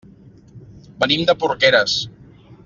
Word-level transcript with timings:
Venim 1.03 1.27
de 1.31 1.37
Porqueres. 1.45 1.99